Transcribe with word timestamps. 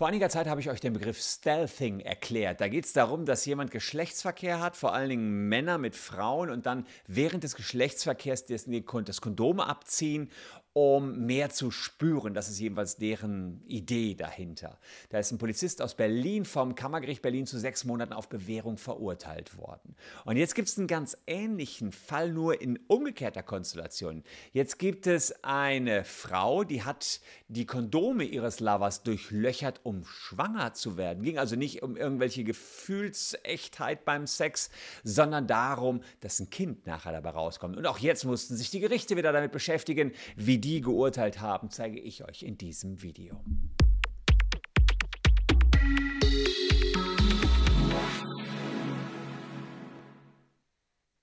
Vor 0.00 0.08
einiger 0.08 0.30
Zeit 0.30 0.46
habe 0.46 0.62
ich 0.62 0.70
euch 0.70 0.80
den 0.80 0.94
Begriff 0.94 1.20
Stealthing 1.20 2.00
erklärt. 2.00 2.62
Da 2.62 2.68
geht 2.68 2.86
es 2.86 2.94
darum, 2.94 3.26
dass 3.26 3.44
jemand 3.44 3.70
Geschlechtsverkehr 3.70 4.58
hat, 4.58 4.74
vor 4.74 4.94
allen 4.94 5.10
Dingen 5.10 5.50
Männer 5.50 5.76
mit 5.76 5.94
Frauen 5.94 6.48
und 6.48 6.64
dann 6.64 6.86
während 7.06 7.44
des 7.44 7.54
Geschlechtsverkehrs 7.54 8.46
das 8.46 9.20
Kondom 9.20 9.60
abziehen 9.60 10.30
um 10.72 11.26
mehr 11.26 11.50
zu 11.50 11.70
spüren. 11.72 12.32
Das 12.32 12.48
ist 12.48 12.60
jedenfalls 12.60 12.96
deren 12.96 13.62
Idee 13.66 14.14
dahinter. 14.14 14.78
Da 15.08 15.18
ist 15.18 15.32
ein 15.32 15.38
Polizist 15.38 15.82
aus 15.82 15.96
Berlin 15.96 16.44
vom 16.44 16.76
Kammergericht 16.76 17.22
Berlin 17.22 17.46
zu 17.46 17.58
sechs 17.58 17.84
Monaten 17.84 18.12
auf 18.12 18.28
Bewährung 18.28 18.76
verurteilt 18.76 19.56
worden. 19.56 19.96
Und 20.24 20.36
jetzt 20.36 20.54
gibt 20.54 20.68
es 20.68 20.78
einen 20.78 20.86
ganz 20.86 21.16
ähnlichen 21.26 21.90
Fall, 21.90 22.32
nur 22.32 22.60
in 22.60 22.78
umgekehrter 22.86 23.42
Konstellation. 23.42 24.22
Jetzt 24.52 24.78
gibt 24.78 25.08
es 25.08 25.42
eine 25.42 26.04
Frau, 26.04 26.62
die 26.62 26.84
hat 26.84 27.20
die 27.48 27.66
Kondome 27.66 28.22
ihres 28.22 28.60
Lovers 28.60 29.02
durchlöchert, 29.02 29.80
um 29.82 30.04
schwanger 30.04 30.72
zu 30.74 30.96
werden. 30.96 31.24
Ging 31.24 31.38
also 31.38 31.56
nicht 31.56 31.82
um 31.82 31.96
irgendwelche 31.96 32.44
Gefühlsechtheit 32.44 34.04
beim 34.04 34.28
Sex, 34.28 34.70
sondern 35.02 35.48
darum, 35.48 36.00
dass 36.20 36.38
ein 36.38 36.50
Kind 36.50 36.86
nachher 36.86 37.12
dabei 37.12 37.30
rauskommt. 37.30 37.76
Und 37.76 37.86
auch 37.86 37.98
jetzt 37.98 38.24
mussten 38.24 38.56
sich 38.56 38.70
die 38.70 38.80
Gerichte 38.80 39.16
wieder 39.16 39.32
damit 39.32 39.50
beschäftigen, 39.50 40.12
wie 40.36 40.59
die 40.60 40.80
geurteilt 40.80 41.40
haben, 41.40 41.70
zeige 41.70 41.98
ich 41.98 42.24
euch 42.24 42.42
in 42.42 42.58
diesem 42.58 43.02
Video. 43.02 43.40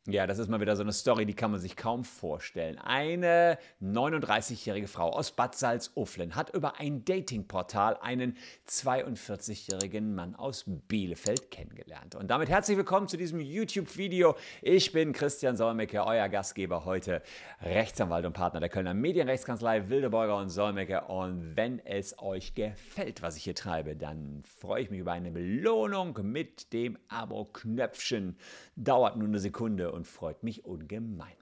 Ja, 0.09 0.25
das 0.25 0.39
ist 0.39 0.47
mal 0.47 0.61
wieder 0.61 0.77
so 0.77 0.84
eine 0.84 0.93
Story, 0.93 1.25
die 1.25 1.34
kann 1.34 1.52
man 1.52 1.59
sich 1.59 1.75
kaum 1.75 2.05
vorstellen. 2.05 2.77
Eine 2.77 3.57
39-jährige 3.84 4.88
Frau 4.88 5.09
aus 5.09 5.33
Bad 5.33 5.53
Salzuflen 5.53 6.33
hat 6.33 6.49
über 6.55 6.80
ein 6.80 7.03
Datingportal 7.03 7.97
einen 7.97 8.38
42-jährigen 8.70 10.16
Mann 10.16 10.33
aus 10.33 10.63
Bielefeld 10.66 11.52
kennengelernt. 11.52 12.16
Und 12.16 12.31
damit 12.31 12.47
herzlich 12.47 12.77
willkommen 12.77 13.09
zu 13.09 13.17
diesem 13.17 13.41
YouTube-Video. 13.41 14.38
Ich 14.61 14.94
bin 14.94 15.11
Christian 15.11 15.58
Solmecke, 15.58 16.05
euer 16.05 16.30
Gastgeber 16.30 16.86
heute, 16.86 17.21
Rechtsanwalt 17.61 18.25
und 18.25 18.31
Partner 18.31 18.61
der 18.61 18.69
Kölner 18.69 18.94
Medienrechtskanzlei 18.94 19.89
Wildeborger 19.89 20.38
und 20.38 20.47
Solmecke. 20.47 21.02
Und 21.02 21.58
wenn 21.58 21.86
es 21.86 22.17
euch 22.19 22.53
gefällt, 22.53 23.21
was 23.21 23.36
ich 23.36 23.44
hier 23.44 23.55
treibe, 23.55 23.97
dann 23.97 24.42
freue 24.58 24.83
ich 24.83 24.89
mich 24.89 25.02
über 25.02 25.11
eine 25.11 25.31
Belohnung 25.31 26.17
mit 26.21 26.71
dem 26.71 26.97
Abo-Knöpfchen. 27.09 28.38
Dauert 28.77 29.17
nur 29.17 29.27
eine 29.27 29.39
Sekunde 29.39 29.97
und 29.98 30.08
freut 30.08 30.44
mich 30.44 30.64
ungemein. 30.64 31.36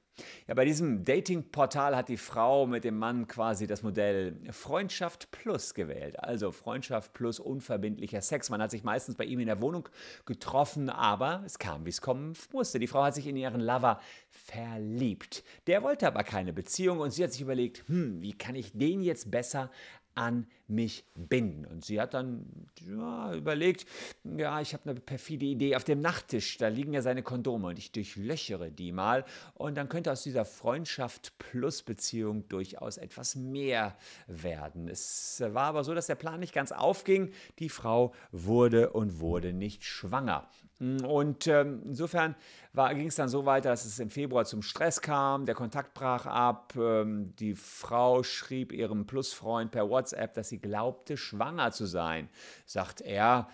Ja, 0.47 0.53
bei 0.53 0.63
diesem 0.63 1.03
Dating-Portal 1.03 1.95
hat 1.95 2.07
die 2.07 2.17
Frau 2.17 2.65
mit 2.67 2.85
dem 2.85 2.97
Mann 2.97 3.27
quasi 3.27 3.67
das 3.67 3.83
Modell 3.83 4.39
Freundschaft 4.51 5.29
Plus 5.31 5.73
gewählt. 5.73 6.17
Also 6.19 6.51
Freundschaft 6.51 7.13
plus 7.13 7.39
unverbindlicher 7.39 8.21
Sex. 8.21 8.49
Man 8.49 8.61
hat 8.61 8.71
sich 8.71 8.83
meistens 8.83 9.15
bei 9.15 9.25
ihm 9.25 9.39
in 9.39 9.47
der 9.47 9.61
Wohnung 9.61 9.89
getroffen, 10.25 10.89
aber 10.89 11.43
es 11.45 11.59
kam, 11.59 11.85
wie 11.85 11.89
es 11.89 11.99
kommen 11.99 12.33
musste. 12.53 12.79
Die 12.79 12.87
Frau 12.87 13.03
hat 13.03 13.15
sich 13.15 13.27
in 13.27 13.35
ihren 13.35 13.59
Lover 13.59 13.99
verliebt. 14.29 15.43
Der 15.67 15.83
wollte 15.83 16.07
aber 16.07 16.23
keine 16.23 16.53
Beziehung 16.53 16.99
und 16.99 17.11
sie 17.11 17.23
hat 17.23 17.33
sich 17.33 17.41
überlegt, 17.41 17.83
hm, 17.87 18.21
wie 18.21 18.33
kann 18.33 18.55
ich 18.55 18.71
den 18.71 19.01
jetzt 19.01 19.31
besser 19.31 19.69
an 20.15 20.47
mich 20.67 21.05
binden. 21.13 21.65
Und 21.65 21.85
sie 21.85 22.01
hat 22.01 22.13
dann 22.13 22.45
ja, 22.87 23.33
überlegt, 23.33 23.85
ja, 24.23 24.59
ich 24.61 24.73
habe 24.73 24.89
eine 24.89 24.99
perfide 24.99 25.45
Idee 25.45 25.75
auf 25.75 25.83
dem 25.83 26.01
Nachttisch, 26.01 26.57
da 26.57 26.69
liegen 26.69 26.93
ja 26.93 27.01
seine 27.01 27.21
Kondome 27.21 27.67
und 27.67 27.77
ich 27.77 27.91
durchlöchere 27.91 28.71
die 28.71 28.91
mal 28.91 29.25
und 29.53 29.75
dann 29.75 29.89
könnte 29.89 30.11
aus 30.11 30.23
dieser 30.23 30.45
Freundschaft 30.45 31.37
plus 31.37 31.83
Beziehung 31.83 32.47
durchaus 32.47 32.97
etwas 32.97 33.35
mehr 33.35 33.95
werden. 34.27 34.87
Es 34.87 35.43
war 35.45 35.65
aber 35.65 35.83
so, 35.83 35.93
dass 35.93 36.07
der 36.07 36.15
Plan 36.15 36.39
nicht 36.39 36.53
ganz 36.53 36.71
aufging. 36.71 37.31
Die 37.59 37.69
Frau 37.69 38.13
wurde 38.31 38.91
und 38.91 39.19
wurde 39.19 39.53
nicht 39.53 39.83
schwanger. 39.83 40.49
Und 40.79 41.47
ähm, 41.47 41.83
insofern 41.85 42.35
ging 42.73 43.07
es 43.07 43.15
dann 43.15 43.29
so 43.29 43.45
weiter, 43.45 43.69
dass 43.69 43.85
es 43.85 43.99
im 43.99 44.09
Februar 44.09 44.43
zum 44.43 44.61
Stress 44.61 44.99
kam, 44.99 45.45
der 45.45 45.55
Kontakt 45.55 45.93
brach 45.93 46.25
ab, 46.25 46.73
ähm, 46.77 47.33
die 47.37 47.55
Frau 47.55 48.23
schrieb 48.23 48.73
ihrem 48.73 49.07
Plusfreund 49.07 49.71
per 49.71 49.89
WhatsApp, 49.89 50.33
dass 50.33 50.49
sie 50.49 50.59
glaubte, 50.59 51.15
schwanger 51.15 51.71
zu 51.71 51.85
sein. 51.85 52.27
Sagt 52.65 52.99
er, 52.99 53.47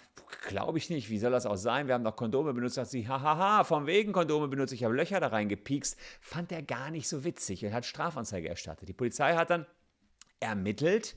glaube 0.47 0.79
ich 0.79 0.89
nicht, 0.89 1.11
wie 1.11 1.19
soll 1.19 1.31
das 1.31 1.45
auch 1.45 1.57
sein? 1.57 1.85
Wir 1.85 1.93
haben 1.93 2.03
doch 2.03 2.15
Kondome 2.15 2.53
benutzt. 2.53 2.75
Sagt 2.75 2.89
sie, 2.89 3.07
hahaha, 3.07 3.65
von 3.65 3.85
wegen 3.85 4.13
Kondome 4.13 4.47
benutzt, 4.47 4.73
ich 4.73 4.83
habe 4.83 4.95
Löcher 4.95 5.19
da 5.19 5.27
reingepiekst. 5.27 5.97
Fand 6.21 6.51
er 6.51 6.63
gar 6.63 6.89
nicht 6.89 7.07
so 7.07 7.23
witzig 7.23 7.63
und 7.63 7.73
hat 7.73 7.85
Strafanzeige 7.85 8.49
erstattet. 8.49 8.89
Die 8.89 8.93
Polizei 8.93 9.35
hat 9.35 9.51
dann 9.51 9.67
ermittelt 10.39 11.15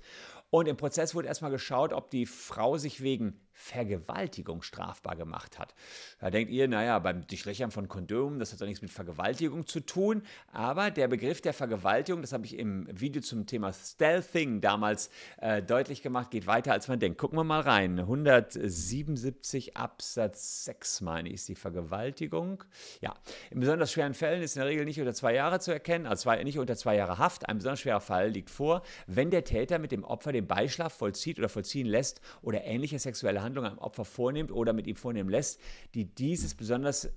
und 0.50 0.68
im 0.68 0.76
Prozess 0.76 1.14
wurde 1.14 1.28
erstmal 1.28 1.50
geschaut, 1.50 1.94
ob 1.94 2.10
die 2.10 2.26
Frau 2.26 2.76
sich 2.76 3.02
wegen 3.02 3.40
Vergewaltigung 3.54 4.62
strafbar 4.62 5.16
gemacht 5.16 5.58
hat. 5.58 5.74
Da 6.20 6.30
denkt 6.30 6.50
ihr, 6.50 6.66
naja, 6.68 6.98
beim 6.98 7.26
Durchlöchern 7.26 7.70
von 7.70 7.88
Kondomen, 7.88 8.40
das 8.40 8.52
hat 8.52 8.60
doch 8.60 8.66
nichts 8.66 8.82
mit 8.82 8.90
Vergewaltigung 8.90 9.66
zu 9.66 9.80
tun. 9.80 10.22
Aber 10.52 10.90
der 10.90 11.08
Begriff 11.08 11.40
der 11.40 11.54
Vergewaltigung, 11.54 12.20
das 12.20 12.32
habe 12.32 12.44
ich 12.44 12.58
im 12.58 12.86
Video 12.90 13.22
zum 13.22 13.46
Thema 13.46 13.72
Stealthing 13.72 14.60
damals 14.60 15.08
äh, 15.38 15.62
deutlich 15.62 16.02
gemacht, 16.02 16.32
geht 16.32 16.46
weiter, 16.48 16.72
als 16.72 16.88
man 16.88 16.98
denkt. 16.98 17.16
Gucken 17.18 17.38
wir 17.38 17.44
mal 17.44 17.60
rein. 17.60 18.00
177 18.00 19.76
Absatz 19.76 20.64
6, 20.64 21.00
meine 21.02 21.28
ich, 21.28 21.36
ist 21.36 21.48
die 21.48 21.54
Vergewaltigung. 21.54 22.64
Ja, 23.00 23.14
in 23.50 23.60
besonders 23.60 23.92
schweren 23.92 24.14
Fällen 24.14 24.42
ist 24.42 24.56
in 24.56 24.60
der 24.60 24.68
Regel 24.68 24.84
nicht 24.84 24.98
unter 24.98 25.14
zwei 25.14 25.32
Jahre 25.32 25.60
zu 25.60 25.70
erkennen, 25.70 26.06
also 26.06 26.30
nicht 26.42 26.58
unter 26.58 26.76
zwei 26.76 26.96
Jahre 26.96 27.18
Haft. 27.18 27.48
Ein 27.48 27.58
besonders 27.58 27.80
schwerer 27.80 28.00
Fall 28.00 28.30
liegt 28.30 28.50
vor, 28.50 28.82
wenn 29.06 29.30
der 29.30 29.44
Täter 29.44 29.78
mit 29.78 29.92
dem 29.92 30.02
Opfer 30.02 30.32
den 30.32 30.48
Beischlaf 30.48 30.92
vollzieht 30.92 31.38
oder 31.38 31.48
vollziehen 31.48 31.86
lässt 31.86 32.20
oder 32.42 32.64
ähnliche 32.64 32.98
sexuelle 32.98 33.43
Handlungen 33.44 33.72
am 33.72 33.78
Opfer 33.78 34.04
vornimmt 34.04 34.50
oder 34.50 34.72
mit 34.72 34.86
ihm 34.86 34.96
vornehmen 34.96 35.30
lässt, 35.30 35.60
die 35.94 36.06
dieses 36.06 36.54
besonders 36.54 37.08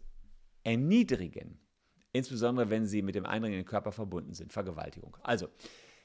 erniedrigen, 0.64 1.60
insbesondere 2.14 2.70
wenn 2.70 2.86
sie 2.86 3.02
mit 3.02 3.16
dem 3.16 3.26
eindringenden 3.26 3.66
Körper 3.66 3.92
verbunden 3.92 4.34
sind, 4.34 4.54
Vergewaltigung. 4.54 5.18
Also, 5.24 5.48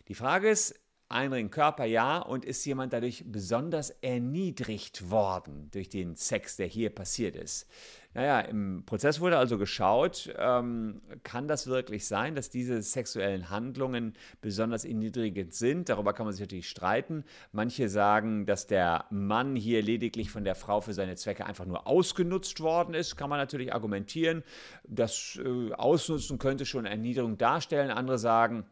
die 0.08 0.14
Frage 0.14 0.48
ist, 0.48 0.74
eindringenden 1.12 1.50
Körper 1.50 1.84
ja 1.84 2.18
und 2.18 2.44
ist 2.44 2.64
jemand 2.64 2.92
dadurch 2.92 3.24
besonders 3.26 3.90
erniedrigt 3.90 5.10
worden 5.10 5.70
durch 5.70 5.88
den 5.88 6.16
Sex, 6.16 6.56
der 6.56 6.66
hier 6.66 6.90
passiert 6.90 7.36
ist. 7.36 7.68
Naja, 8.14 8.40
im 8.40 8.84
Prozess 8.84 9.20
wurde 9.20 9.38
also 9.38 9.56
geschaut, 9.56 10.32
ähm, 10.38 11.00
kann 11.22 11.48
das 11.48 11.66
wirklich 11.66 12.06
sein, 12.06 12.34
dass 12.34 12.50
diese 12.50 12.82
sexuellen 12.82 13.48
Handlungen 13.48 14.12
besonders 14.42 14.84
erniedrigend 14.84 15.54
sind? 15.54 15.88
Darüber 15.88 16.12
kann 16.12 16.26
man 16.26 16.34
sich 16.34 16.42
natürlich 16.42 16.68
streiten. 16.68 17.24
Manche 17.52 17.88
sagen, 17.88 18.44
dass 18.44 18.66
der 18.66 19.06
Mann 19.10 19.56
hier 19.56 19.82
lediglich 19.82 20.30
von 20.30 20.44
der 20.44 20.54
Frau 20.54 20.82
für 20.82 20.92
seine 20.92 21.16
Zwecke 21.16 21.46
einfach 21.46 21.64
nur 21.64 21.86
ausgenutzt 21.86 22.60
worden 22.60 22.94
ist. 22.94 23.16
Kann 23.16 23.30
man 23.30 23.38
natürlich 23.38 23.72
argumentieren. 23.72 24.42
Das 24.84 25.40
äh, 25.42 25.72
Ausnutzen 25.72 26.38
könnte 26.38 26.66
schon 26.66 26.84
Erniedrigung 26.84 27.38
darstellen. 27.38 27.90
Andere 27.90 28.18
sagen, 28.18 28.66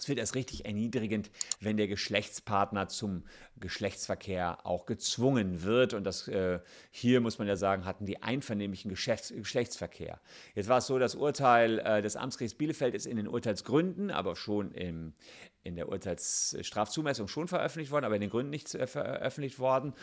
es 0.00 0.08
wird 0.08 0.18
erst 0.18 0.34
richtig 0.34 0.64
erniedrigend, 0.64 1.30
wenn 1.60 1.76
der 1.76 1.88
Geschlechtspartner 1.88 2.88
zum 2.88 3.24
Geschlechtsverkehr 3.60 4.64
auch 4.66 4.86
gezwungen 4.86 5.62
wird. 5.62 5.94
Und 5.94 6.04
das 6.04 6.28
äh, 6.28 6.60
hier 6.90 7.20
muss 7.20 7.38
man 7.38 7.48
ja 7.48 7.56
sagen, 7.56 7.84
hatten 7.84 8.06
die 8.06 8.22
einvernehmlichen 8.22 8.88
Geschäfts 8.88 9.28
Geschlechtsverkehr. 9.30 10.20
Jetzt 10.54 10.68
war 10.68 10.78
es 10.78 10.86
so, 10.86 10.98
das 10.98 11.14
Urteil 11.14 11.78
äh, 11.80 12.02
des 12.02 12.16
Amtsgerichts 12.16 12.56
Bielefeld 12.56 12.94
ist 12.94 13.06
in 13.06 13.16
den 13.16 13.28
Urteilsgründen, 13.28 14.10
aber 14.10 14.36
schon 14.36 14.72
im, 14.72 15.14
in 15.62 15.76
der 15.76 15.88
Urteilsstrafzumessung 15.88 17.28
schon 17.28 17.48
veröffentlicht 17.48 17.90
worden, 17.90 18.04
aber 18.04 18.14
in 18.14 18.20
den 18.20 18.30
Gründen 18.30 18.50
nicht 18.50 18.74
äh, 18.74 18.86
veröffentlicht 18.86 19.58
worden. 19.58 19.94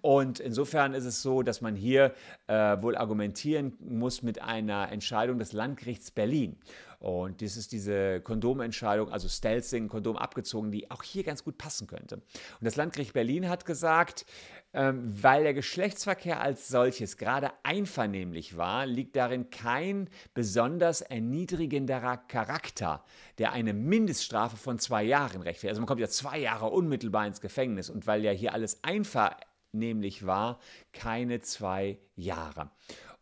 Und 0.00 0.40
insofern 0.40 0.94
ist 0.94 1.04
es 1.04 1.22
so, 1.22 1.42
dass 1.42 1.60
man 1.60 1.76
hier 1.76 2.14
äh, 2.46 2.54
wohl 2.82 2.96
argumentieren 2.96 3.74
muss 3.80 4.22
mit 4.22 4.42
einer 4.42 4.90
Entscheidung 4.90 5.38
des 5.38 5.52
Landgerichts 5.52 6.10
Berlin. 6.10 6.56
Und 7.04 7.42
das 7.42 7.58
ist 7.58 7.72
diese 7.72 8.22
Kondomentscheidung, 8.22 9.10
also 9.10 9.28
Stelzing, 9.28 9.88
Kondom 9.88 10.16
abgezogen, 10.16 10.70
die 10.70 10.90
auch 10.90 11.02
hier 11.02 11.22
ganz 11.22 11.44
gut 11.44 11.58
passen 11.58 11.86
könnte. 11.86 12.16
Und 12.16 12.24
das 12.62 12.76
Landgericht 12.76 13.12
Berlin 13.12 13.50
hat 13.50 13.66
gesagt, 13.66 14.24
ähm, 14.72 15.14
weil 15.22 15.42
der 15.42 15.52
Geschlechtsverkehr 15.52 16.40
als 16.40 16.68
solches 16.68 17.18
gerade 17.18 17.52
einvernehmlich 17.62 18.56
war, 18.56 18.86
liegt 18.86 19.16
darin 19.16 19.50
kein 19.50 20.08
besonders 20.32 21.02
erniedrigenderer 21.02 22.16
Charakter, 22.16 23.04
der 23.36 23.52
eine 23.52 23.74
Mindeststrafe 23.74 24.56
von 24.56 24.78
zwei 24.78 24.93
Jahren 25.02 25.42
rechtfertigt. 25.42 25.70
Also 25.70 25.80
man 25.80 25.86
kommt 25.86 26.00
ja 26.00 26.08
zwei 26.08 26.38
Jahre 26.38 26.66
unmittelbar 26.70 27.26
ins 27.26 27.40
Gefängnis 27.40 27.90
und 27.90 28.06
weil 28.06 28.22
ja 28.22 28.30
hier 28.30 28.52
alles 28.52 28.82
einvernehmlich 28.82 30.26
war, 30.26 30.58
keine 30.92 31.40
zwei 31.40 31.98
Jahre. 32.16 32.70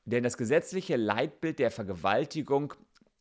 Denn 0.05 0.23
das 0.23 0.37
gesetzliche 0.37 0.97
Leitbild 0.97 1.59
der 1.59 1.71
Vergewaltigung 1.71 2.75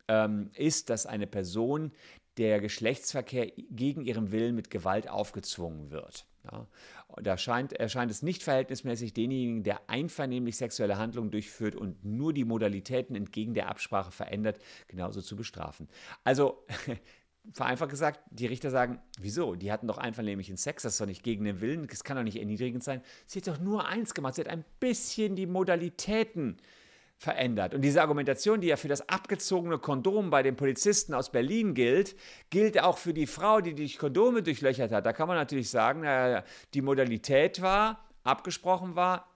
ähm, 0.07 0.49
ist, 0.55 0.89
dass 0.89 1.05
eine 1.05 1.27
Person 1.27 1.91
der 2.37 2.59
Geschlechtsverkehr 2.59 3.51
gegen 3.69 4.01
ihren 4.01 4.31
Willen 4.31 4.55
mit 4.55 4.69
Gewalt 4.69 5.09
aufgezwungen 5.09 5.91
wird. 5.91 6.25
Ja, 6.51 6.67
da 7.21 7.37
scheint, 7.37 7.73
erscheint 7.73 8.09
es 8.09 8.23
nicht 8.23 8.41
verhältnismäßig, 8.41 9.13
denjenigen, 9.13 9.63
der 9.63 9.89
einvernehmlich 9.89 10.57
sexuelle 10.57 10.97
Handlungen 10.97 11.29
durchführt 11.29 11.75
und 11.75 12.03
nur 12.03 12.33
die 12.33 12.45
Modalitäten 12.45 13.15
entgegen 13.15 13.53
der 13.53 13.69
Absprache 13.69 14.11
verändert, 14.11 14.59
genauso 14.87 15.21
zu 15.21 15.35
bestrafen. 15.35 15.87
Also 16.23 16.65
vereinfacht 17.53 17.89
gesagt, 17.89 18.21
die 18.29 18.45
Richter 18.45 18.69
sagen, 18.69 18.99
wieso? 19.19 19.55
Die 19.55 19.71
hatten 19.71 19.87
doch 19.87 19.97
einvernehmlichen 19.97 20.57
Sex, 20.57 20.83
das 20.83 20.93
ist 20.93 21.01
doch 21.01 21.05
nicht 21.05 21.23
gegen 21.23 21.43
den 21.43 21.61
Willen, 21.61 21.87
das 21.87 22.03
kann 22.03 22.17
doch 22.17 22.23
nicht 22.23 22.37
erniedrigend 22.37 22.83
sein. 22.83 23.01
Sie 23.25 23.39
hat 23.39 23.47
doch 23.47 23.59
nur 23.59 23.87
eins 23.87 24.13
gemacht, 24.13 24.35
sie 24.35 24.41
hat 24.41 24.47
ein 24.47 24.63
bisschen 24.79 25.35
die 25.35 25.47
Modalitäten 25.47 26.57
verändert. 27.17 27.75
Und 27.75 27.81
diese 27.81 28.01
Argumentation, 28.01 28.61
die 28.61 28.67
ja 28.67 28.77
für 28.77 28.87
das 28.87 29.07
abgezogene 29.07 29.77
Kondom 29.77 30.29
bei 30.31 30.41
den 30.41 30.55
Polizisten 30.55 31.13
aus 31.13 31.31
Berlin 31.31 31.75
gilt, 31.75 32.15
gilt 32.49 32.81
auch 32.81 32.97
für 32.97 33.13
die 33.13 33.27
Frau, 33.27 33.61
die 33.61 33.75
die 33.75 33.93
Kondome 33.93 34.41
durchlöchert 34.41 34.91
hat. 34.91 35.05
Da 35.05 35.13
kann 35.13 35.27
man 35.27 35.37
natürlich 35.37 35.69
sagen, 35.69 36.43
die 36.73 36.81
Modalität 36.81 37.61
war, 37.61 38.03
abgesprochen 38.23 38.95
war, 38.95 39.27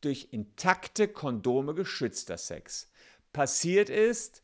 durch 0.00 0.28
intakte 0.30 1.08
Kondome 1.08 1.74
geschützter 1.74 2.38
Sex. 2.38 2.90
Passiert 3.32 3.90
ist, 3.90 4.42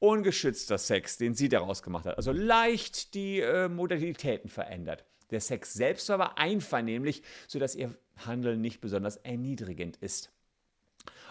ungeschützter 0.00 0.78
Sex, 0.78 1.16
den 1.18 1.34
sie 1.34 1.48
daraus 1.48 1.82
gemacht 1.82 2.06
hat. 2.06 2.16
Also 2.16 2.32
leicht 2.32 3.14
die 3.14 3.40
äh, 3.40 3.68
Modalitäten 3.68 4.48
verändert. 4.48 5.04
Der 5.30 5.40
Sex 5.40 5.74
selbst 5.74 6.08
war 6.08 6.14
aber 6.14 6.38
einvernehmlich, 6.38 7.22
sodass 7.46 7.74
ihr 7.74 7.94
Handeln 8.16 8.60
nicht 8.60 8.80
besonders 8.80 9.16
erniedrigend 9.16 9.96
ist. 9.98 10.32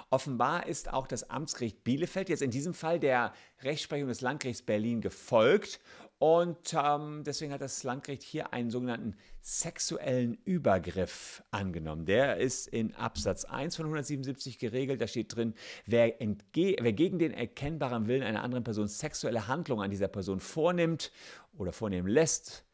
Offenbar 0.09 0.67
ist 0.67 0.93
auch 0.93 1.05
das 1.05 1.29
Amtsgericht 1.29 1.83
Bielefeld 1.83 2.29
jetzt 2.29 2.41
in 2.41 2.51
diesem 2.51 2.73
Fall 2.73 2.99
der 2.99 3.33
Rechtsprechung 3.61 4.07
des 4.07 4.21
Landgerichts 4.21 4.61
Berlin 4.61 5.01
gefolgt 5.01 5.81
und 6.19 6.73
ähm, 6.73 7.23
deswegen 7.23 7.53
hat 7.53 7.61
das 7.61 7.83
Landgericht 7.83 8.23
hier 8.23 8.51
einen 8.51 8.71
sogenannten 8.71 9.15
sexuellen 9.41 10.35
Übergriff 10.45 11.43
angenommen. 11.51 12.05
Der 12.05 12.37
ist 12.37 12.67
in 12.67 12.95
Absatz 12.95 13.45
1 13.45 13.75
von 13.75 13.85
177 13.85 14.57
geregelt. 14.57 14.99
Da 14.99 15.05
steht 15.05 15.35
drin, 15.35 15.53
wer, 15.85 16.15
wer 16.19 16.93
gegen 16.93 17.19
den 17.19 17.33
erkennbaren 17.33 18.07
Willen 18.07 18.23
einer 18.23 18.41
anderen 18.43 18.63
Person 18.63 18.87
sexuelle 18.87 19.47
Handlungen 19.47 19.83
an 19.83 19.91
dieser 19.91 20.07
Person 20.07 20.39
vornimmt 20.39 21.11
oder 21.55 21.71
vornehmen 21.71 22.07
lässt, 22.07 22.65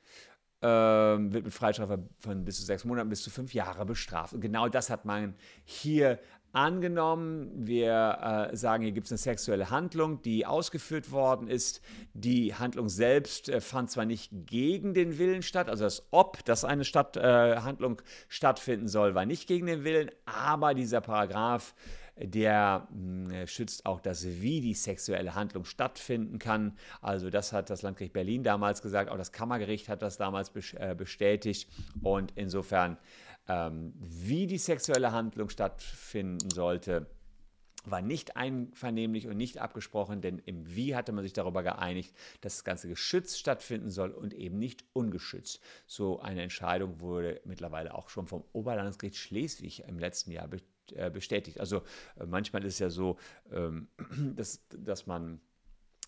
ähm, 0.62 1.34
wird 1.34 1.44
mit 1.44 1.54
Freistrafe 1.54 2.08
von 2.20 2.46
bis 2.46 2.56
zu 2.56 2.64
sechs 2.64 2.86
Monaten 2.86 3.10
bis 3.10 3.24
zu 3.24 3.30
fünf 3.30 3.54
Jahre 3.54 3.86
bestraft. 3.86 4.34
Und 4.34 4.40
genau 4.40 4.70
das 4.70 4.90
hat 4.90 5.04
man 5.04 5.36
hier 5.66 6.18
Angenommen, 6.56 7.50
wir 7.56 8.50
äh, 8.52 8.56
sagen, 8.56 8.84
hier 8.84 8.92
gibt 8.92 9.08
es 9.08 9.12
eine 9.12 9.18
sexuelle 9.18 9.72
Handlung, 9.72 10.22
die 10.22 10.46
ausgeführt 10.46 11.12
worden 11.12 11.48
ist. 11.48 11.82
Die 12.14 12.54
Handlung 12.54 12.90
selbst 12.90 13.50
äh, 13.50 13.60
fand 13.60 13.90
zwar 13.90 14.06
nicht 14.06 14.30
gegen 14.46 14.94
den 14.94 15.18
Willen 15.18 15.42
statt, 15.42 15.68
also 15.68 15.84
das 15.84 16.04
Ob, 16.12 16.46
dass 16.46 16.64
eine 16.64 16.86
Stadt, 16.86 17.18
äh, 17.18 17.58
Handlung 17.58 18.04
stattfinden 18.30 18.88
soll, 18.88 19.16
war 19.16 19.26
nicht 19.26 19.48
gegen 19.48 19.66
den 19.66 19.84
Willen, 19.84 20.12
aber 20.26 20.76
dieser 20.76 21.02
Paragraph, 21.02 21.74
der 22.18 22.88
hm, 22.92 23.32
äh, 23.32 23.48
schützt 23.48 23.88
auch 23.88 24.00
das, 24.00 24.24
wie 24.24 24.62
die 24.62 24.76
sexuelle 24.76 25.34
Handlung 25.34 25.66
stattfinden 25.66 26.38
kann. 26.38 26.78
Also 27.02 27.32
das 27.32 27.52
hat 27.52 27.72
das 27.72 27.82
Landgericht 27.82 28.14
Berlin 28.14 28.44
damals 28.44 28.84
gesagt, 28.84 29.10
auch 29.10 29.18
das 29.18 29.32
Kammergericht 29.32 29.90
hat 29.90 30.04
das 30.04 30.18
damals 30.18 30.52
äh, 30.76 30.94
bestätigt 30.94 31.68
und 32.04 32.32
insofern 32.36 32.98
ähm, 33.48 33.94
wie 33.98 34.48
die 34.48 34.58
sexuelle 34.58 35.12
Handlung 35.12 35.50
stattfinden 35.50 36.50
sollte, 36.50 37.08
war 37.86 38.02
nicht 38.02 38.38
einvernehmlich 38.38 39.28
und 39.28 39.38
nicht 39.38 39.58
abgesprochen, 39.58 40.22
denn 40.22 40.40
im 40.40 40.76
Wie 40.76 40.96
hatte 40.96 41.12
man 41.12 41.24
sich 41.24 41.34
darüber 41.34 41.64
geeinigt, 41.64 42.16
dass 42.42 42.56
das 42.56 42.64
Ganze 42.64 42.88
geschützt 42.88 43.40
stattfinden 43.40 43.90
soll 43.90 44.12
und 44.12 44.34
eben 44.34 44.58
nicht 44.58 44.86
ungeschützt. 44.94 45.60
So 45.86 46.20
eine 46.22 46.42
Entscheidung 46.42 47.02
wurde 47.02 47.42
mittlerweile 47.46 47.94
auch 47.94 48.10
schon 48.10 48.28
vom 48.28 48.44
Oberlandesgericht 48.54 49.18
Schleswig 49.18 49.84
im 49.88 50.00
letzten 50.00 50.32
Jahr 50.32 50.48
äh, 50.94 51.10
bestätigt. 51.10 51.60
Also 51.60 51.84
äh, 52.18 52.26
manchmal 52.26 52.64
ist 52.64 52.76
es 52.76 52.80
ja 52.80 52.90
so, 52.90 53.18
ähm, 53.52 53.90
dass, 54.36 54.66
dass 54.70 55.06
man 55.06 55.42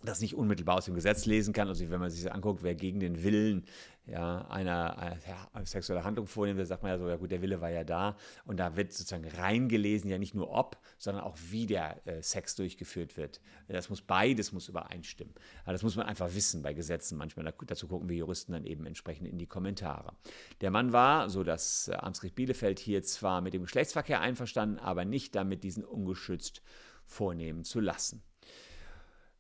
das 0.03 0.21
nicht 0.21 0.36
unmittelbar 0.36 0.77
aus 0.77 0.86
dem 0.86 0.95
Gesetz 0.95 1.25
lesen 1.25 1.53
kann. 1.53 1.68
Also 1.68 1.89
wenn 1.89 2.00
man 2.00 2.09
sich 2.09 2.24
das 2.24 2.31
anguckt, 2.31 2.63
wer 2.63 2.75
gegen 2.75 3.00
den 3.00 3.24
Willen 3.24 3.65
ja, 4.07 4.45
einer, 4.50 4.97
einer 4.97 5.18
ja, 5.27 5.65
sexuelle 5.65 6.03
Handlung 6.03 6.27
vornimmt, 6.27 6.59
da 6.59 6.65
sagt 6.65 6.83
man 6.83 6.92
ja 6.92 6.97
so, 6.97 7.09
ja 7.09 7.15
gut, 7.15 7.31
der 7.31 7.42
Wille 7.42 7.59
war 7.62 7.69
ja 7.69 7.83
da. 7.83 8.15
Und 8.45 8.57
da 8.57 8.75
wird 8.75 8.94
sozusagen 8.94 9.27
reingelesen, 9.27 10.09
ja 10.09 10.18
nicht 10.18 10.36
nur 10.36 10.51
ob, 10.51 10.77
sondern 10.97 11.24
auch 11.24 11.38
wie 11.50 11.65
der 11.65 12.06
äh, 12.07 12.21
Sex 12.21 12.56
durchgeführt 12.56 13.18
wird. 13.18 13.42
Das 13.68 13.89
muss 13.89 14.01
beides 14.01 14.51
muss 14.51 14.69
übereinstimmen. 14.69 15.33
Aber 15.63 15.74
das 15.74 15.81
muss 15.81 15.95
man 15.95 16.06
einfach 16.06 16.33
wissen 16.36 16.62
bei 16.62 16.74
Gesetzen 16.74 17.18
manchmal. 17.18 17.51
dazu 17.65 17.88
gucken 17.88 18.09
wir 18.09 18.15
Juristen 18.15 18.51
dann 18.51 18.65
eben 18.65 18.86
entsprechend 18.86 19.27
in 19.27 19.38
die 19.38 19.48
Kommentare. 19.48 20.13
Der 20.62 20.71
Mann 20.71 20.94
war, 20.94 21.30
so 21.30 21.44
das 21.44 21.88
äh, 21.88 21.94
Amtsgericht 21.94 22.36
Bielefeld 22.36 22.80
hier, 22.80 23.01
zwar 23.01 23.41
mit 23.41 23.53
dem 23.53 23.63
Geschlechtsverkehr 23.63 24.21
einverstanden, 24.21 24.77
aber 24.77 25.06
nicht 25.06 25.33
damit, 25.36 25.63
diesen 25.63 25.83
ungeschützt 25.83 26.62
vornehmen 27.07 27.63
zu 27.63 27.80
lassen. 27.80 28.24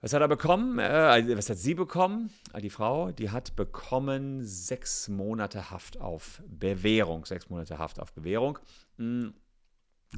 Was 0.01 0.13
hat 0.13 0.21
er 0.21 0.27
bekommen? 0.27 0.79
Äh, 0.79 0.83
also, 0.83 1.37
was 1.37 1.49
hat 1.49 1.57
sie 1.57 1.73
bekommen? 1.73 2.29
Ah, 2.53 2.59
die 2.59 2.69
Frau, 2.69 3.11
die 3.11 3.31
hat 3.31 3.55
bekommen 3.55 4.43
sechs 4.43 5.07
Monate 5.09 5.71
Haft 5.71 5.99
auf 5.99 6.41
Bewährung. 6.47 7.25
Sechs 7.25 7.49
Monate 7.49 7.77
Haft 7.77 7.99
auf 7.99 8.13
Bewährung. 8.13 8.59
Hm. 8.97 9.33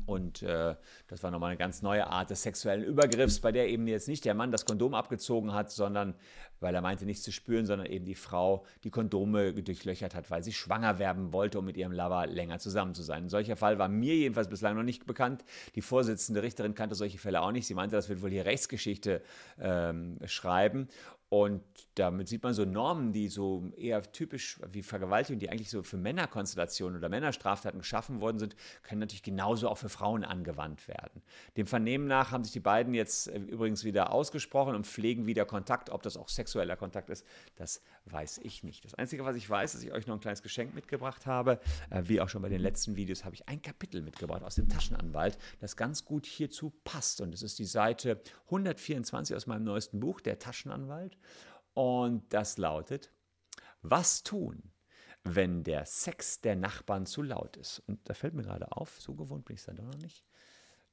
Und 0.06 0.44
äh, 0.44 0.76
das 1.08 1.24
war 1.24 1.32
nochmal 1.32 1.50
eine 1.50 1.58
ganz 1.58 1.82
neue 1.82 2.08
Art 2.08 2.30
des 2.30 2.44
sexuellen 2.44 2.84
Übergriffs, 2.84 3.40
bei 3.40 3.52
der 3.52 3.70
eben 3.70 3.88
jetzt 3.88 4.08
nicht 4.08 4.26
der 4.26 4.34
Mann 4.34 4.52
das 4.52 4.66
Kondom 4.66 4.94
abgezogen 4.94 5.54
hat, 5.54 5.72
sondern 5.72 6.16
weil 6.60 6.74
er 6.74 6.82
meinte, 6.82 7.06
nichts 7.06 7.24
zu 7.24 7.32
spüren, 7.32 7.66
sondern 7.66 7.88
eben 7.88 8.06
die 8.06 8.16
Frau 8.16 8.66
die 8.84 8.90
Kondome 8.90 9.54
durchlöchert 9.54 10.16
hat, 10.16 10.32
weil 10.32 10.44
sie 10.44 10.54
schwanger 10.54 11.00
werden 11.00 11.34
wollte, 11.34 11.60
um 11.60 11.66
mit 11.66 11.78
ihrem 11.78 11.92
Lover 11.92 12.26
länger 12.28 12.60
zusammen 12.60 12.96
zu 12.96 13.04
sein. 13.04 13.26
Ein 13.26 13.30
solcher 13.30 13.56
Fall 13.56 13.78
war 13.78 13.88
mir 13.88 14.16
jedenfalls 14.16 14.50
bislang 14.50 14.76
noch 14.76 14.84
nicht 14.84 15.06
bekannt. 15.06 15.44
Die 15.76 15.82
Vorsitzende 15.82 16.42
Richterin 16.42 16.74
kannte 16.74 16.96
solche 16.96 17.18
Fälle 17.18 17.42
auch 17.42 17.52
nicht. 17.52 17.68
Sie 17.68 17.76
meinte, 17.76 17.96
das 17.96 18.10
wird 18.10 18.22
wohl 18.22 18.32
hier 18.32 18.46
Rechtsgeschichte 18.46 19.22
ähm, 19.60 20.18
schreiben. 20.26 20.88
Und 21.30 21.62
damit 21.96 22.30
sieht 22.30 22.44
man 22.44 22.54
so 22.54 22.64
Normen, 22.64 23.12
die 23.12 23.28
so 23.28 23.70
eher 23.76 24.02
typisch 24.14 24.60
wie 24.72 24.82
Vergewaltigung, 24.82 25.40
die 25.40 25.50
eigentlich 25.50 25.70
so 25.70 25.84
für 25.84 25.98
Männerkonstellationen 25.98 26.98
oder 26.98 27.10
Männerstraftaten 27.10 27.80
geschaffen 27.80 28.22
worden 28.22 28.40
sind, 28.40 28.56
können 28.82 29.00
natürlich 29.00 29.24
genauso 29.24 29.68
auch 29.68 29.78
für 29.78 29.90
Frauen 29.90 30.24
angewandt 30.24 30.88
werden. 30.88 31.22
Dem 31.58 31.68
Vernehmen 31.68 32.08
nach 32.08 32.32
haben 32.32 32.46
sich 32.46 32.54
die 32.54 32.62
beiden 32.62 32.94
jetzt 32.94 33.28
äh, 33.28 33.40
übrigens 33.40 33.84
wieder 33.84 34.14
ausgesprochen 34.14 34.74
und 34.74 34.88
pflegen 34.88 35.26
wieder 35.26 35.44
Kontakt. 35.44 35.90
Ob 35.90 36.02
das 36.02 36.16
auch 36.16 36.30
sexueller 36.30 36.78
Kontakt 36.78 37.10
ist, 37.10 37.26
das 37.58 37.82
weiß 38.06 38.38
ich 38.44 38.64
nicht. 38.64 38.86
Das 38.86 38.94
Einzige, 38.94 39.26
was 39.26 39.36
ich 39.36 39.50
weiß, 39.50 39.74
ist, 39.74 39.82
dass 39.82 39.84
ich 39.84 39.94
euch 39.94 40.08
noch 40.08 40.16
ein 40.16 40.22
kleines 40.22 40.42
Geschenk 40.42 40.74
mitgebracht 40.76 41.26
habe. 41.26 41.60
Äh, 41.90 42.04
wie 42.06 42.22
auch 42.22 42.30
schon 42.30 42.42
bei 42.42 42.50
den 42.50 42.62
letzten 42.62 42.96
Videos 42.96 43.26
habe 43.26 43.36
ich 43.36 43.50
ein 43.50 43.62
Kapitel 43.62 44.02
mitgebracht 44.02 44.44
aus 44.44 44.56
dem 44.56 44.70
Taschenanwalt, 44.70 45.38
das 45.60 45.76
ganz 45.76 46.06
gut 46.06 46.26
hierzu 46.26 46.72
passt. 46.86 47.20
Und 47.20 47.34
es 47.34 47.42
ist 47.42 47.60
die 47.60 47.66
Seite 47.66 48.22
124 48.46 49.36
aus 49.36 49.46
meinem 49.46 49.66
neuesten 49.66 50.00
Buch, 50.00 50.22
Der 50.22 50.40
Taschenanwalt. 50.40 51.17
Und 51.74 52.34
das 52.34 52.58
lautet, 52.58 53.12
was 53.82 54.24
tun, 54.24 54.72
wenn 55.24 55.64
der 55.64 55.86
Sex 55.86 56.42
der 56.42 56.56
Nachbarn 56.56 57.06
zu 57.06 57.22
laut 57.22 57.58
ist? 57.58 57.80
Und 57.88 58.00
da 58.10 58.14
fällt 58.14 58.34
mir 58.34 58.44
gerade 58.44 58.72
auf, 58.72 59.00
so 59.00 59.14
gewohnt 59.14 59.46
bin 59.46 59.56
ich 59.56 59.62
es 59.62 59.66
dann 59.66 59.76
doch 59.76 59.86
noch 59.86 60.00
nicht, 60.00 60.24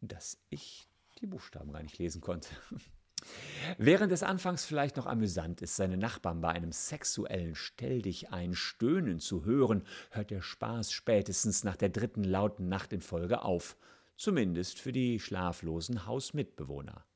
dass 0.00 0.38
ich 0.50 0.88
die 1.20 1.26
Buchstaben 1.26 1.72
gar 1.72 1.82
nicht 1.82 1.98
lesen 1.98 2.20
konnte. 2.20 2.48
Während 3.78 4.12
es 4.12 4.22
anfangs 4.22 4.66
vielleicht 4.66 4.96
noch 4.96 5.06
amüsant 5.06 5.62
ist, 5.62 5.76
seine 5.76 5.96
Nachbarn 5.96 6.40
bei 6.40 6.50
einem 6.50 6.72
sexuellen 6.72 7.54
Stelldichein 7.54 8.54
stöhnen 8.54 9.18
zu 9.18 9.44
hören, 9.44 9.84
hört 10.10 10.30
der 10.30 10.42
Spaß 10.42 10.92
spätestens 10.92 11.64
nach 11.64 11.76
der 11.76 11.88
dritten 11.88 12.24
lauten 12.24 12.68
Nacht 12.68 12.92
in 12.92 13.00
Folge 13.00 13.42
auf, 13.42 13.76
zumindest 14.16 14.78
für 14.78 14.92
die 14.92 15.18
schlaflosen 15.18 16.06
Hausmitbewohner. 16.06 17.06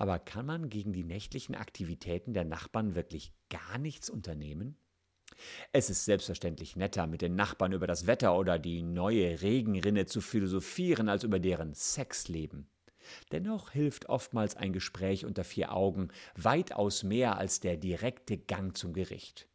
Aber 0.00 0.18
kann 0.18 0.46
man 0.46 0.70
gegen 0.70 0.94
die 0.94 1.04
nächtlichen 1.04 1.54
Aktivitäten 1.54 2.32
der 2.32 2.46
Nachbarn 2.46 2.94
wirklich 2.94 3.34
gar 3.50 3.76
nichts 3.76 4.08
unternehmen? 4.08 4.78
Es 5.72 5.90
ist 5.90 6.06
selbstverständlich 6.06 6.74
netter, 6.74 7.06
mit 7.06 7.20
den 7.20 7.36
Nachbarn 7.36 7.72
über 7.72 7.86
das 7.86 8.06
Wetter 8.06 8.34
oder 8.34 8.58
die 8.58 8.80
neue 8.80 9.42
Regenrinne 9.42 10.06
zu 10.06 10.22
philosophieren, 10.22 11.10
als 11.10 11.22
über 11.22 11.38
deren 11.38 11.74
Sexleben. 11.74 12.70
Dennoch 13.30 13.72
hilft 13.72 14.08
oftmals 14.08 14.56
ein 14.56 14.72
Gespräch 14.72 15.26
unter 15.26 15.44
vier 15.44 15.74
Augen 15.74 16.08
weitaus 16.34 17.02
mehr 17.02 17.36
als 17.36 17.60
der 17.60 17.76
direkte 17.76 18.38
Gang 18.38 18.74
zum 18.74 18.94
Gericht 18.94 19.49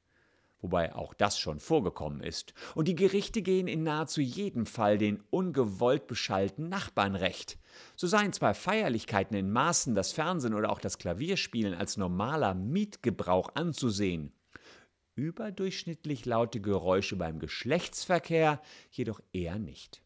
wobei 0.66 0.96
auch 0.96 1.14
das 1.14 1.38
schon 1.38 1.60
vorgekommen 1.60 2.22
ist. 2.22 2.56
Und 2.74 2.88
die 2.88 2.96
Gerichte 2.96 3.44
gehen 3.44 3.68
in 3.68 3.84
nahezu 3.84 4.20
jedem 4.20 4.66
Fall 4.66 4.98
den 4.98 5.22
ungewollt 5.30 6.08
beschallten 6.08 6.70
Nachbarn 6.70 7.14
recht. 7.14 7.60
So 7.96 8.08
seien 8.08 8.34
zwar 8.34 8.56
Feierlichkeiten 8.56 9.38
in 9.38 9.52
Maßen, 9.52 9.94
das 9.94 10.12
Fernsehen 10.12 10.56
oder 10.56 10.72
auch 10.72 10.80
das 10.80 10.98
Klavierspielen 10.98 11.76
als 11.76 11.98
normaler 11.98 12.56
Mietgebrauch 12.56 13.54
anzusehen. 13.54 14.34
Überdurchschnittlich 15.14 16.26
laute 16.26 16.60
Geräusche 16.60 17.16
beim 17.16 17.38
Geschlechtsverkehr 17.38 18.60
jedoch 18.90 19.22
eher 19.34 19.60
nicht. 19.60 20.02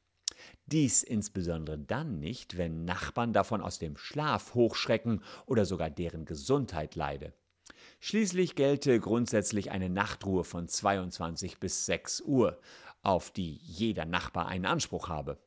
Dies 0.65 1.03
insbesondere 1.03 1.79
dann 1.79 2.19
nicht, 2.19 2.57
wenn 2.57 2.83
Nachbarn 2.83 3.31
davon 3.31 3.61
aus 3.61 3.79
dem 3.79 3.95
Schlaf 3.95 4.55
hochschrecken 4.55 5.23
oder 5.45 5.65
sogar 5.65 5.89
deren 5.89 6.25
Gesundheit 6.25 6.95
leide. 6.95 7.33
Schließlich 8.01 8.55
gelte 8.55 8.99
grundsätzlich 8.99 9.71
eine 9.71 9.89
Nachtruhe 9.89 10.45
von 10.45 10.67
22 10.67 11.59
bis 11.59 11.85
6 11.85 12.21
Uhr, 12.21 12.57
auf 13.03 13.29
die 13.31 13.55
jeder 13.55 14.05
Nachbar 14.05 14.47
einen 14.47 14.65
Anspruch 14.65 15.09
habe. 15.09 15.37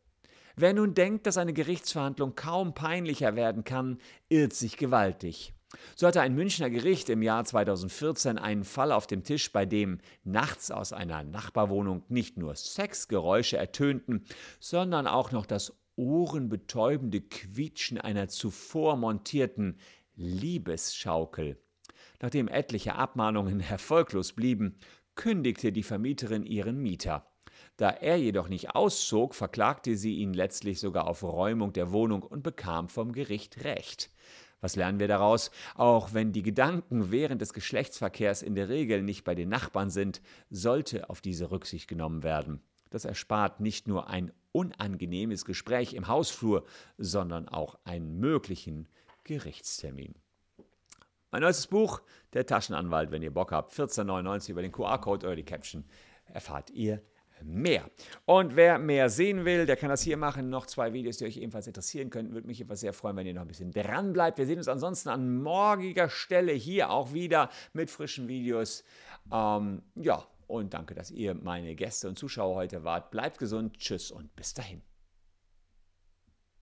Wer 0.54 0.74
nun 0.74 0.92
denkt, 0.94 1.26
dass 1.26 1.38
eine 1.38 1.54
Gerichtsverhandlung 1.54 2.34
kaum 2.34 2.74
peinlicher 2.74 3.36
werden 3.36 3.64
kann, 3.64 3.98
irrt 4.28 4.52
sich 4.52 4.76
gewaltig. 4.76 5.54
So 5.96 6.06
hatte 6.06 6.20
ein 6.20 6.34
Münchner 6.34 6.68
Gericht 6.68 7.08
im 7.08 7.22
Jahr 7.22 7.44
2014 7.46 8.36
einen 8.36 8.64
Fall 8.64 8.92
auf 8.92 9.06
dem 9.06 9.24
Tisch, 9.24 9.50
bei 9.50 9.64
dem 9.64 10.00
nachts 10.22 10.70
aus 10.70 10.92
einer 10.92 11.22
Nachbarwohnung 11.22 12.02
nicht 12.08 12.36
nur 12.36 12.54
Sexgeräusche 12.54 13.56
ertönten, 13.56 14.26
sondern 14.60 15.06
auch 15.06 15.32
noch 15.32 15.46
das 15.46 15.74
ohrenbetäubende 15.96 17.22
Quietschen 17.22 17.98
einer 17.98 18.28
zuvor 18.28 18.96
montierten 18.96 19.78
Liebesschaukel. 20.16 21.56
Nachdem 22.22 22.48
etliche 22.48 22.94
Abmahnungen 22.94 23.60
erfolglos 23.68 24.32
blieben, 24.32 24.78
kündigte 25.14 25.72
die 25.72 25.82
Vermieterin 25.82 26.46
ihren 26.46 26.78
Mieter. 26.78 27.26
Da 27.76 27.90
er 27.90 28.16
jedoch 28.16 28.48
nicht 28.48 28.74
auszog, 28.74 29.34
verklagte 29.34 29.96
sie 29.96 30.16
ihn 30.16 30.32
letztlich 30.32 30.80
sogar 30.80 31.06
auf 31.06 31.22
Räumung 31.22 31.72
der 31.72 31.92
Wohnung 31.92 32.22
und 32.22 32.42
bekam 32.42 32.88
vom 32.88 33.12
Gericht 33.12 33.64
Recht. 33.64 34.10
Was 34.60 34.76
lernen 34.76 35.00
wir 35.00 35.08
daraus? 35.08 35.50
Auch 35.74 36.14
wenn 36.14 36.32
die 36.32 36.42
Gedanken 36.42 37.10
während 37.10 37.42
des 37.42 37.52
Geschlechtsverkehrs 37.52 38.42
in 38.42 38.54
der 38.54 38.68
Regel 38.68 39.02
nicht 39.02 39.24
bei 39.24 39.34
den 39.34 39.48
Nachbarn 39.48 39.90
sind, 39.90 40.22
sollte 40.48 41.10
auf 41.10 41.20
diese 41.20 41.50
Rücksicht 41.50 41.88
genommen 41.88 42.22
werden. 42.22 42.62
Das 42.90 43.04
erspart 43.04 43.58
nicht 43.58 43.88
nur 43.88 44.08
ein 44.08 44.32
unangenehmes 44.52 45.44
Gespräch 45.44 45.94
im 45.94 46.06
Hausflur, 46.06 46.64
sondern 46.98 47.48
auch 47.48 47.78
einen 47.84 48.20
möglichen 48.20 48.86
Gerichtstermin. 49.24 50.14
Mein 51.32 51.40
neuestes 51.40 51.66
Buch, 51.66 52.02
Der 52.34 52.44
Taschenanwalt, 52.44 53.10
wenn 53.10 53.22
ihr 53.22 53.32
Bock 53.32 53.52
habt, 53.52 53.72
14,99 53.72 54.50
über 54.50 54.60
den 54.60 54.70
QR-Code 54.70 55.26
oder 55.26 55.34
die 55.34 55.44
Caption, 55.44 55.84
erfahrt 56.26 56.70
ihr 56.70 57.00
mehr. 57.42 57.90
Und 58.26 58.54
wer 58.54 58.78
mehr 58.78 59.08
sehen 59.08 59.46
will, 59.46 59.64
der 59.64 59.76
kann 59.76 59.88
das 59.88 60.02
hier 60.02 60.18
machen. 60.18 60.50
Noch 60.50 60.66
zwei 60.66 60.92
Videos, 60.92 61.16
die 61.16 61.24
euch 61.24 61.38
ebenfalls 61.38 61.66
interessieren 61.66 62.10
könnten. 62.10 62.34
Würde 62.34 62.46
mich 62.46 62.60
etwas 62.60 62.80
sehr 62.80 62.92
freuen, 62.92 63.16
wenn 63.16 63.26
ihr 63.26 63.32
noch 63.32 63.42
ein 63.42 63.48
bisschen 63.48 63.70
dran 63.70 64.12
bleibt. 64.12 64.36
Wir 64.36 64.46
sehen 64.46 64.58
uns 64.58 64.68
ansonsten 64.68 65.08
an 65.08 65.42
morgiger 65.42 66.10
Stelle 66.10 66.52
hier 66.52 66.90
auch 66.90 67.14
wieder 67.14 67.48
mit 67.72 67.90
frischen 67.90 68.28
Videos. 68.28 68.84
Ähm, 69.32 69.82
ja, 69.94 70.26
und 70.46 70.74
danke, 70.74 70.94
dass 70.94 71.10
ihr 71.10 71.34
meine 71.34 71.74
Gäste 71.74 72.08
und 72.08 72.18
Zuschauer 72.18 72.56
heute 72.56 72.84
wart. 72.84 73.10
Bleibt 73.10 73.38
gesund, 73.38 73.78
tschüss 73.78 74.10
und 74.10 74.36
bis 74.36 74.52
dahin. 74.52 74.82